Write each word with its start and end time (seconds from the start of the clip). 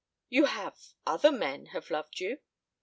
"You 0.29 0.45
have 0.45 0.95
other 1.05 1.31
men 1.31 1.67
have 1.67 1.91
loved 1.91 2.19
you." 2.19 2.39